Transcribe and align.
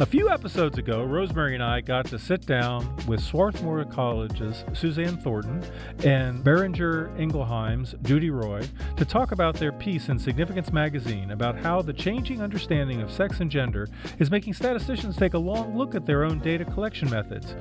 A 0.00 0.06
few 0.06 0.30
episodes 0.30 0.78
ago, 0.78 1.02
Rosemary 1.02 1.54
and 1.54 1.62
I 1.62 1.80
got 1.80 2.06
to 2.06 2.20
sit 2.20 2.46
down 2.46 2.94
with 3.08 3.20
Swarthmore 3.20 3.84
College's 3.84 4.64
Suzanne 4.72 5.16
Thornton 5.16 5.60
and 6.04 6.44
Boehringer 6.44 7.18
Ingelheim's 7.18 7.94
Dooti 7.94 8.30
Roy 8.30 8.62
to 8.96 9.04
talk 9.04 9.32
about 9.32 9.56
their 9.56 9.72
piece 9.72 10.08
in 10.08 10.16
Significance 10.16 10.72
magazine 10.72 11.32
about 11.32 11.58
how 11.58 11.82
the 11.82 11.92
changing 11.92 12.40
understanding 12.40 13.00
of 13.00 13.10
sex 13.10 13.40
and 13.40 13.50
gender 13.50 13.88
is 14.20 14.30
making 14.30 14.54
statisticians 14.54 15.16
take 15.16 15.34
a 15.34 15.38
long 15.38 15.76
look 15.76 15.96
at 15.96 16.06
their 16.06 16.22
own 16.22 16.38
data 16.38 16.64
collection 16.64 17.10
methods. 17.10 17.56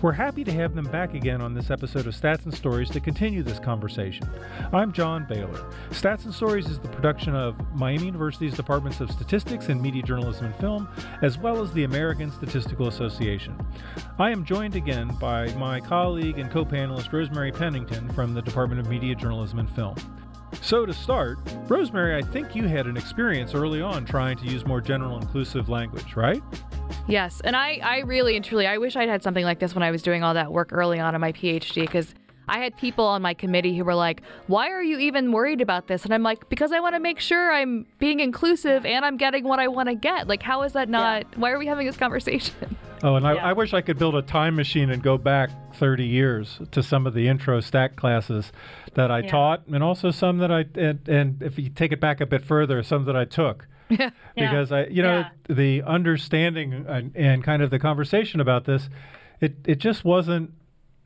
We're 0.00 0.12
happy 0.12 0.44
to 0.44 0.52
have 0.52 0.76
them 0.76 0.86
back 0.92 1.14
again 1.14 1.42
on 1.42 1.54
this 1.54 1.72
episode 1.72 2.06
of 2.06 2.14
Stats 2.14 2.44
and 2.44 2.54
Stories 2.54 2.88
to 2.90 3.00
continue 3.00 3.42
this 3.42 3.58
conversation. 3.58 4.30
I'm 4.72 4.92
John 4.92 5.26
Bailer. 5.28 5.68
Stats 5.90 6.24
and 6.24 6.32
Stories 6.32 6.68
is 6.68 6.78
the 6.78 6.88
production 6.88 7.34
of 7.34 7.60
Miami 7.74 8.06
University's 8.06 8.54
Departments 8.54 9.00
of 9.00 9.10
Statistics 9.10 9.68
and 9.68 9.82
Media 9.82 10.04
Journalism 10.04 10.46
and 10.46 10.54
Film, 10.54 10.88
as 11.20 11.36
well 11.36 11.60
as 11.60 11.72
the 11.72 11.79
American 11.84 12.30
Statistical 12.30 12.88
Association. 12.88 13.56
I 14.18 14.30
am 14.30 14.44
joined 14.44 14.76
again 14.76 15.08
by 15.20 15.52
my 15.54 15.80
colleague 15.80 16.38
and 16.38 16.50
co 16.50 16.64
panelist 16.64 17.12
Rosemary 17.12 17.52
Pennington 17.52 18.08
from 18.12 18.34
the 18.34 18.42
Department 18.42 18.80
of 18.80 18.88
Media 18.88 19.14
Journalism 19.14 19.58
and 19.58 19.70
Film. 19.70 19.96
So, 20.62 20.84
to 20.84 20.92
start, 20.92 21.38
Rosemary, 21.68 22.16
I 22.16 22.22
think 22.22 22.54
you 22.54 22.66
had 22.66 22.86
an 22.86 22.96
experience 22.96 23.54
early 23.54 23.80
on 23.80 24.04
trying 24.04 24.36
to 24.38 24.46
use 24.46 24.66
more 24.66 24.80
general 24.80 25.18
inclusive 25.18 25.68
language, 25.68 26.16
right? 26.16 26.42
Yes, 27.06 27.40
and 27.42 27.56
I, 27.56 27.80
I 27.82 27.98
really 28.00 28.36
and 28.36 28.44
truly, 28.44 28.66
I 28.66 28.78
wish 28.78 28.96
I'd 28.96 29.08
had 29.08 29.22
something 29.22 29.44
like 29.44 29.58
this 29.58 29.74
when 29.74 29.82
I 29.82 29.90
was 29.90 30.02
doing 30.02 30.22
all 30.22 30.34
that 30.34 30.52
work 30.52 30.72
early 30.72 30.98
on 30.98 31.14
in 31.14 31.20
my 31.20 31.32
PhD 31.32 31.82
because 31.82 32.14
I 32.50 32.58
had 32.58 32.76
people 32.76 33.04
on 33.04 33.22
my 33.22 33.32
committee 33.32 33.76
who 33.76 33.84
were 33.84 33.94
like, 33.94 34.22
"Why 34.48 34.70
are 34.70 34.82
you 34.82 34.98
even 34.98 35.30
worried 35.30 35.60
about 35.60 35.86
this?" 35.86 36.04
And 36.04 36.12
I'm 36.12 36.24
like, 36.24 36.48
"Because 36.48 36.72
I 36.72 36.80
want 36.80 36.96
to 36.96 37.00
make 37.00 37.20
sure 37.20 37.52
I'm 37.52 37.86
being 37.98 38.18
inclusive 38.18 38.84
and 38.84 39.04
I'm 39.04 39.16
getting 39.16 39.44
what 39.44 39.60
I 39.60 39.68
want 39.68 39.88
to 39.88 39.94
get. 39.94 40.26
Like, 40.26 40.42
how 40.42 40.62
is 40.62 40.72
that 40.72 40.88
not? 40.88 41.22
Yeah. 41.22 41.38
Why 41.38 41.52
are 41.52 41.58
we 41.58 41.66
having 41.66 41.86
this 41.86 41.96
conversation?" 41.96 42.54
Oh, 43.02 43.14
and 43.14 43.24
yeah. 43.24 43.32
I, 43.32 43.50
I, 43.50 43.52
wish 43.54 43.72
I 43.72 43.80
could 43.80 43.98
build 43.98 44.14
a 44.14 44.20
time 44.20 44.56
machine 44.56 44.90
and 44.90 45.02
go 45.02 45.16
back 45.16 45.48
30 45.76 46.04
years 46.04 46.60
to 46.70 46.82
some 46.82 47.06
of 47.06 47.14
the 47.14 47.28
intro 47.28 47.60
stack 47.60 47.96
classes 47.96 48.52
that 48.92 49.10
I 49.10 49.20
yeah. 49.20 49.30
taught, 49.30 49.66
and 49.68 49.82
also 49.82 50.10
some 50.10 50.36
that 50.38 50.52
I 50.52 50.66
and, 50.74 51.08
and 51.08 51.42
if 51.42 51.58
you 51.58 51.70
take 51.70 51.92
it 51.92 52.00
back 52.00 52.20
a 52.20 52.26
bit 52.26 52.44
further, 52.44 52.82
some 52.82 53.06
that 53.06 53.16
I 53.16 53.24
took. 53.24 53.66
Yeah. 53.90 54.10
because 54.36 54.70
I, 54.70 54.84
you 54.84 55.02
know, 55.02 55.24
the 55.48 55.82
understanding 55.82 56.86
and, 56.86 57.10
and 57.16 57.42
kind 57.42 57.60
of 57.60 57.70
the 57.70 57.78
conversation 57.80 58.38
about 58.38 58.64
this, 58.64 58.88
it 59.40 59.56
it 59.64 59.78
just 59.78 60.04
wasn't 60.04 60.52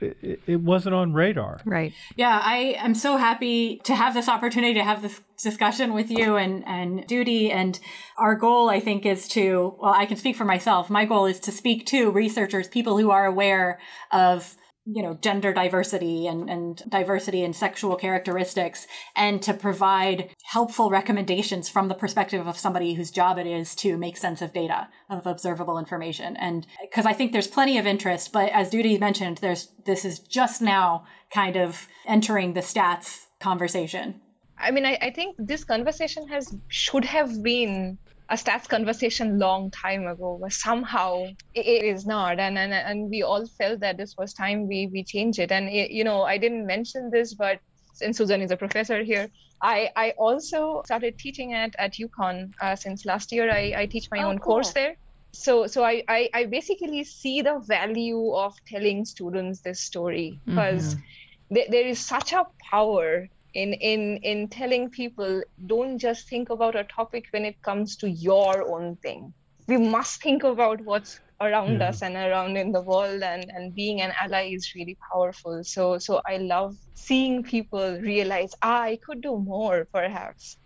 it, 0.00 0.40
it 0.46 0.60
wasn't 0.60 0.94
on 0.94 1.12
radar. 1.12 1.60
Right. 1.64 1.92
Yeah, 2.16 2.40
I 2.42 2.76
am 2.78 2.94
so 2.94 3.16
happy 3.16 3.80
to 3.84 3.94
have 3.94 4.14
this 4.14 4.28
opportunity 4.28 4.74
to 4.74 4.84
have 4.84 5.02
this 5.02 5.20
discussion 5.42 5.92
with 5.92 6.10
you 6.10 6.36
and, 6.36 6.66
and 6.66 7.06
Dooti. 7.06 7.52
And 7.52 7.78
our 8.18 8.34
goal, 8.34 8.68
I 8.68 8.80
think, 8.80 9.06
is 9.06 9.28
to, 9.28 9.76
well, 9.80 9.94
I 9.94 10.06
can 10.06 10.16
speak 10.16 10.36
for 10.36 10.44
myself. 10.44 10.90
My 10.90 11.04
goal 11.04 11.26
is 11.26 11.40
to 11.40 11.52
speak 11.52 11.86
to 11.86 12.10
researchers, 12.10 12.68
people 12.68 12.98
who 12.98 13.10
are 13.10 13.26
aware 13.26 13.78
of 14.12 14.56
you 14.86 15.02
know 15.02 15.14
gender 15.14 15.52
diversity 15.52 16.26
and, 16.26 16.50
and 16.50 16.82
diversity 16.88 17.42
in 17.42 17.52
sexual 17.52 17.96
characteristics 17.96 18.86
and 19.16 19.42
to 19.42 19.54
provide 19.54 20.30
helpful 20.44 20.90
recommendations 20.90 21.68
from 21.68 21.88
the 21.88 21.94
perspective 21.94 22.46
of 22.46 22.58
somebody 22.58 22.94
whose 22.94 23.10
job 23.10 23.38
it 23.38 23.46
is 23.46 23.74
to 23.74 23.96
make 23.96 24.16
sense 24.16 24.42
of 24.42 24.52
data 24.52 24.88
of 25.08 25.26
observable 25.26 25.78
information. 25.78 26.36
And 26.36 26.66
because 26.82 27.06
i 27.06 27.12
think 27.12 27.32
there's 27.32 27.46
plenty 27.46 27.78
of 27.78 27.86
interest 27.86 28.32
but 28.32 28.50
as 28.50 28.70
Dooti 28.70 29.00
mentioned 29.00 29.38
there's 29.38 29.72
this 29.86 30.04
is 30.04 30.18
just 30.18 30.60
now 30.60 31.04
kind 31.32 31.56
of 31.56 31.88
entering 32.06 32.52
the 32.52 32.60
stats 32.60 33.26
conversation. 33.40 34.20
I 34.58 34.70
mean 34.70 34.84
i, 34.84 34.98
I 35.00 35.10
think 35.10 35.36
this 35.38 35.64
conversation 35.64 36.28
has 36.28 36.54
should 36.68 37.04
have 37.04 37.42
been 37.42 37.98
a 38.30 38.34
stats 38.34 38.66
conversation 38.68 39.38
long 39.38 39.70
time 39.70 40.06
ago 40.06 40.38
but 40.40 40.52
somehow 40.52 41.24
it 41.54 41.84
is 41.84 42.06
not 42.06 42.38
and, 42.38 42.56
and 42.56 42.72
and 42.72 43.10
we 43.10 43.22
all 43.22 43.46
felt 43.46 43.80
that 43.80 43.98
this 43.98 44.16
was 44.16 44.32
time 44.32 44.66
we 44.66 44.88
we 44.92 45.04
change 45.04 45.38
it 45.38 45.52
and 45.52 45.68
it, 45.68 45.90
you 45.90 46.04
know 46.04 46.22
i 46.22 46.38
didn't 46.38 46.66
mention 46.66 47.10
this 47.10 47.34
but 47.34 47.60
since 47.92 48.16
susan 48.16 48.40
is 48.40 48.50
a 48.50 48.56
professor 48.56 49.02
here 49.02 49.28
i 49.60 49.90
i 49.96 50.10
also 50.16 50.82
started 50.86 51.18
teaching 51.18 51.52
at 51.52 51.74
at 51.78 51.92
UConn 51.92 52.50
uh, 52.62 52.74
since 52.74 53.04
last 53.04 53.30
year 53.30 53.50
i 53.50 53.74
i 53.76 53.86
teach 53.86 54.08
my 54.10 54.22
oh, 54.22 54.28
own 54.28 54.38
cool. 54.38 54.54
course 54.54 54.72
there 54.72 54.96
so 55.34 55.66
so 55.66 55.82
I, 55.82 56.02
I, 56.08 56.30
I 56.32 56.44
basically 56.44 57.02
see 57.04 57.42
the 57.42 57.58
value 57.58 58.32
of 58.34 58.54
telling 58.66 59.04
students 59.04 59.60
this 59.60 59.80
story 59.80 60.38
because 60.46 60.94
mm-hmm. 60.94 61.54
th- 61.54 61.70
there 61.70 61.86
is 61.86 61.98
such 61.98 62.32
a 62.32 62.46
power 62.70 63.28
in 63.54 63.72
in 63.74 64.16
in 64.18 64.48
telling 64.48 64.90
people 64.90 65.42
don't 65.66 65.98
just 65.98 66.28
think 66.28 66.50
about 66.50 66.74
a 66.74 66.84
topic 66.84 67.26
when 67.30 67.44
it 67.44 67.60
comes 67.62 67.96
to 67.96 68.10
your 68.10 68.68
own 68.68 68.96
thing. 68.96 69.32
We 69.66 69.78
must 69.78 70.22
think 70.22 70.42
about 70.42 70.80
what's 70.80 71.20
around 71.40 71.78
yeah. 71.80 71.88
us 71.88 72.02
and 72.02 72.16
around 72.16 72.56
in 72.56 72.72
the 72.72 72.82
world 72.82 73.22
and 73.22 73.50
and 73.50 73.74
being 73.74 74.00
an 74.00 74.12
ally 74.22 74.50
is 74.54 74.74
really 74.74 74.98
powerful. 75.12 75.62
So 75.62 75.98
so 75.98 76.20
i 76.26 76.36
love 76.36 76.76
seeing 76.94 77.42
people 77.44 77.98
realize 78.00 78.52
ah, 78.62 78.82
i 78.82 78.96
could 78.96 79.20
do 79.20 79.38
more 79.38 79.86
perhaps. 79.92 80.58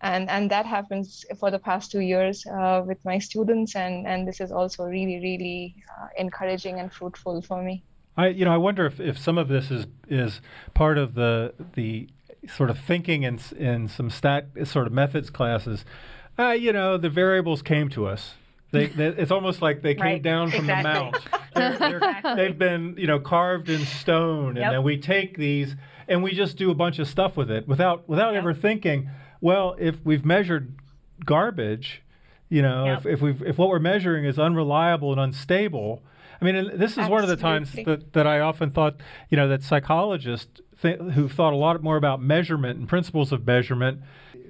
And 0.00 0.30
and 0.30 0.50
that 0.50 0.66
happens 0.66 1.24
for 1.40 1.50
the 1.50 1.58
past 1.58 1.90
two 1.90 2.00
years 2.00 2.46
uh, 2.46 2.84
with 2.86 3.04
my 3.04 3.18
students 3.18 3.74
and 3.74 4.06
and 4.06 4.28
this 4.28 4.40
is 4.40 4.52
also 4.52 4.84
really 4.84 5.18
really 5.28 5.74
uh, 5.96 6.08
encouraging 6.16 6.78
and 6.78 6.92
fruitful 6.92 7.42
for 7.42 7.62
me. 7.62 7.82
I, 8.16 8.28
you 8.28 8.44
know, 8.44 8.52
I 8.52 8.56
wonder 8.56 8.84
if, 8.84 8.98
if 8.98 9.16
some 9.16 9.38
of 9.38 9.48
this 9.48 9.70
is 9.70 9.86
is 10.08 10.40
part 10.74 10.98
of 10.98 11.14
the 11.14 11.54
the 11.74 12.08
sort 12.46 12.70
of 12.70 12.78
thinking 12.78 13.22
in 13.22 13.38
in 13.56 13.88
some 13.88 14.10
stat 14.10 14.48
sort 14.64 14.86
of 14.86 14.92
methods 14.92 15.30
classes, 15.30 15.84
uh, 16.38 16.50
you 16.50 16.72
know, 16.72 16.96
the 16.96 17.10
variables 17.10 17.62
came 17.62 17.88
to 17.90 18.06
us. 18.06 18.34
They, 18.70 18.86
they, 18.86 19.06
it's 19.06 19.30
almost 19.30 19.62
like 19.62 19.80
they 19.80 19.94
came 19.94 20.04
right. 20.04 20.22
down 20.22 20.50
from 20.50 20.68
exactly. 20.68 20.92
the 20.92 21.00
mount. 21.00 21.16
Exactly. 21.58 22.34
They've 22.36 22.56
been, 22.56 22.94
you 22.98 23.08
know, 23.08 23.18
carved 23.18 23.68
in 23.68 23.84
stone, 23.84 24.50
and 24.50 24.58
yep. 24.58 24.70
then 24.70 24.84
we 24.84 24.96
take 24.96 25.36
these 25.36 25.74
and 26.06 26.22
we 26.22 26.32
just 26.32 26.56
do 26.56 26.70
a 26.70 26.74
bunch 26.74 27.00
of 27.00 27.08
stuff 27.08 27.36
with 27.36 27.50
it 27.50 27.66
without 27.66 28.08
without 28.08 28.34
yep. 28.34 28.42
ever 28.42 28.54
thinking. 28.54 29.10
Well, 29.40 29.74
if 29.76 30.04
we've 30.04 30.24
measured 30.24 30.74
garbage, 31.24 32.02
you 32.48 32.62
know, 32.62 32.84
yep. 32.84 32.98
if 32.98 33.06
if 33.06 33.20
we 33.20 33.30
if 33.44 33.58
what 33.58 33.70
we're 33.70 33.80
measuring 33.80 34.24
is 34.24 34.38
unreliable 34.38 35.10
and 35.10 35.20
unstable. 35.20 36.02
I 36.40 36.44
mean, 36.44 36.54
this 36.78 36.92
is 36.92 36.98
Absolutely. 36.98 37.10
one 37.10 37.22
of 37.24 37.28
the 37.28 37.36
times 37.36 37.72
that, 37.84 38.12
that 38.12 38.26
I 38.26 38.40
often 38.40 38.70
thought, 38.70 38.96
you 39.28 39.36
know, 39.36 39.48
that 39.48 39.62
psychologists 39.62 40.60
th- 40.80 40.98
who 40.98 41.28
thought 41.28 41.52
a 41.52 41.56
lot 41.56 41.82
more 41.82 41.96
about 41.96 42.22
measurement 42.22 42.78
and 42.78 42.88
principles 42.88 43.32
of 43.32 43.46
measurement, 43.46 44.02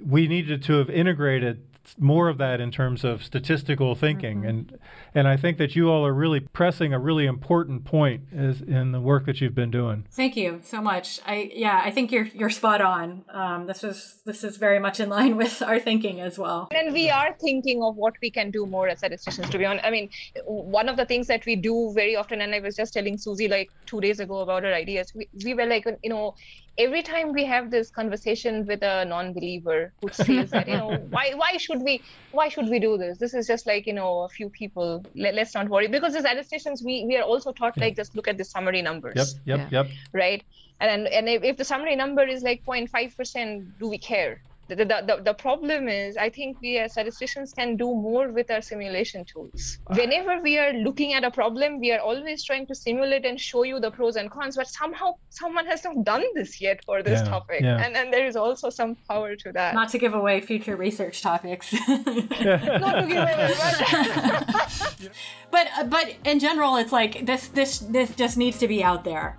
we 0.05 0.27
needed 0.27 0.61
to 0.63 0.73
have 0.73 0.89
integrated 0.89 1.65
more 1.97 2.29
of 2.29 2.37
that 2.37 2.59
in 2.59 2.71
terms 2.71 3.03
of 3.03 3.23
statistical 3.23 3.95
thinking 3.95 4.39
mm-hmm. 4.39 4.49
and 4.49 4.79
and 5.13 5.27
I 5.27 5.37
think 5.37 5.57
that 5.57 5.75
you 5.75 5.89
all 5.89 6.05
are 6.05 6.13
really 6.13 6.39
pressing 6.39 6.93
a 6.93 6.99
really 6.99 7.25
important 7.25 7.85
point 7.85 8.23
is 8.31 8.61
in 8.61 8.91
the 8.91 9.01
work 9.01 9.25
that 9.25 9.41
you've 9.41 9.55
been 9.55 9.71
doing. 9.71 10.05
Thank 10.11 10.35
you 10.35 10.61
so 10.63 10.81
much. 10.81 11.19
I 11.25 11.51
yeah, 11.53 11.81
I 11.83 11.91
think 11.91 12.11
you're 12.11 12.25
you're 12.25 12.49
spot 12.49 12.81
on. 12.81 13.23
Um, 13.29 13.67
this 13.67 13.83
is 13.83 14.21
this 14.25 14.43
is 14.43 14.57
very 14.57 14.79
much 14.79 14.99
in 14.99 15.09
line 15.09 15.35
with 15.43 15.61
our 15.61 15.79
thinking 15.79 16.21
as 16.21 16.37
well. 16.37 16.67
And 16.71 16.93
we 16.93 17.09
are 17.09 17.35
thinking 17.39 17.83
of 17.83 17.95
what 17.95 18.13
we 18.21 18.29
can 18.29 18.51
do 18.51 18.65
more 18.65 18.87
as 18.87 18.99
statisticians. 18.99 19.49
To 19.49 19.57
be 19.57 19.65
honest, 19.65 19.85
I 19.85 19.91
mean, 19.91 20.09
one 20.45 20.89
of 20.89 20.97
the 20.97 21.05
things 21.05 21.27
that 21.27 21.45
we 21.45 21.55
do 21.55 21.91
very 21.93 22.15
often, 22.15 22.41
and 22.41 22.53
I 22.53 22.59
was 22.59 22.75
just 22.75 22.93
telling 22.93 23.17
Susie 23.17 23.47
like 23.47 23.69
two 23.85 24.01
days 24.01 24.19
ago 24.19 24.39
about 24.39 24.63
her 24.63 24.73
ideas. 24.73 25.13
We 25.15 25.27
we 25.43 25.53
were 25.53 25.65
like, 25.65 25.85
you 26.03 26.09
know, 26.09 26.35
every 26.77 27.01
time 27.01 27.33
we 27.33 27.45
have 27.45 27.71
this 27.71 27.89
conversation 27.89 28.65
with 28.65 28.81
a 28.83 29.05
non-believer 29.05 29.93
who 30.01 30.09
says 30.11 30.51
that 30.51 30.67
you 30.67 30.77
know 30.77 30.95
why 31.09 31.33
why 31.35 31.57
should 31.57 31.81
we 31.81 32.01
why 32.31 32.47
should 32.49 32.69
we 32.69 32.79
do 32.79 32.97
this? 32.97 33.17
This 33.17 33.33
is 33.33 33.47
just 33.47 33.65
like 33.65 33.87
you 33.87 33.93
know 33.93 34.21
a 34.21 34.29
few 34.29 34.49
people. 34.49 35.05
Let, 35.15 35.37
us 35.37 35.53
not 35.53 35.69
worry. 35.69 35.87
Because 35.87 36.15
as 36.15 36.23
statisticians 36.23 36.83
we 36.83 37.05
we 37.05 37.17
are 37.17 37.23
also 37.23 37.51
taught 37.51 37.77
like 37.77 37.95
just 37.95 38.15
look 38.15 38.27
at 38.27 38.37
the 38.37 38.45
summary 38.45 38.81
numbers. 38.81 39.15
Yep 39.15 39.27
yep 39.45 39.71
yeah. 39.71 39.83
yep. 39.83 39.91
Right? 40.13 40.43
And 40.79 41.07
and 41.07 41.27
if, 41.27 41.43
if 41.43 41.57
the 41.57 41.65
summary 41.65 41.95
number 41.95 42.23
is 42.23 42.43
like 42.43 42.63
0.5 42.65 43.15
percent 43.15 43.79
do 43.79 43.87
we 43.87 43.97
care 43.97 44.41
the, 44.69 44.75
the, 44.75 45.03
the, 45.07 45.21
the, 45.23 45.33
problem 45.33 45.87
is 45.87 46.17
i 46.17 46.29
think 46.29 46.57
we 46.61 46.77
as 46.77 46.91
statisticians 46.93 47.53
can 47.53 47.75
do 47.75 47.85
more 47.85 48.29
with 48.29 48.51
our 48.51 48.61
simulation 48.61 49.25
tools. 49.25 49.79
Ah. 49.87 49.95
Whenever 49.95 50.41
we 50.41 50.57
are 50.57 50.73
looking 50.73 51.13
at 51.13 51.23
a 51.23 51.31
problem 51.31 51.79
we 51.79 51.91
are 51.91 51.99
always 51.99 52.43
trying 52.43 52.65
to 52.67 52.75
simulate 52.75 53.25
and 53.25 53.39
show 53.39 53.63
you 53.63 53.79
the 53.79 53.91
pros 53.91 54.15
and 54.15 54.29
cons 54.29 54.55
but 54.55 54.67
somehow 54.67 55.13
someone 55.29 55.65
has 55.65 55.83
not 55.83 56.03
done 56.03 56.23
this 56.35 56.61
yet 56.61 56.83
for 56.85 57.01
this 57.03 57.21
yeah, 57.21 57.29
topic. 57.29 57.61
yeah. 57.61 57.83
And, 57.83 57.95
and 57.95 58.13
there 58.13 58.25
is 58.27 58.35
also 58.35 58.69
some 58.69 58.95
power 59.09 59.35
to 59.35 59.51
that. 59.53 59.73
Not 59.73 59.89
to 59.89 59.97
give 59.97 60.13
away 60.13 60.41
future 60.41 60.75
research 60.75 61.21
topics. 61.21 61.73
Not 61.87 62.95
to 63.01 63.05
give 63.07 63.17
away 63.17 63.53
but 64.99 65.11
but 65.51 65.67
uh, 65.77 65.83
but 65.85 66.15
in 66.25 66.39
general, 66.39 66.75
it's 66.77 66.91
like 66.91 67.25
this 67.25 67.47
this 67.49 67.79
this 67.79 68.15
just 68.15 68.37
needs 68.37 68.57
to 68.59 68.67
be 68.67 68.83
out 68.83 69.03
there. 69.03 69.37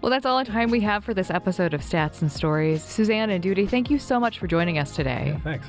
Well, 0.00 0.10
that's 0.10 0.26
all 0.26 0.38
the 0.38 0.50
time 0.50 0.70
we 0.70 0.80
have 0.80 1.04
for 1.04 1.14
this 1.14 1.30
episode 1.30 1.74
of 1.74 1.80
Stats 1.82 2.22
and 2.22 2.30
Stories. 2.30 2.82
Suzanne 2.82 3.30
and 3.30 3.42
Dooti, 3.42 3.68
thank 3.68 3.90
you 3.90 3.98
so 3.98 4.18
much 4.18 4.38
for 4.38 4.46
joining 4.46 4.78
us 4.78 4.94
today. 4.94 5.32
Yeah, 5.34 5.40
thanks. 5.40 5.68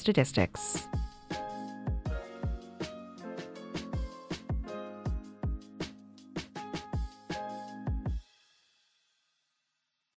statistics. 0.00 0.88